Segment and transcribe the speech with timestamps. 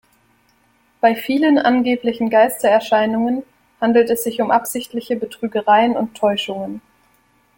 [0.99, 3.43] Bei vielen angeblichen Geistererscheinungen
[3.79, 6.81] handelt es sich um absichtliche Betrügereien und Täuschungen.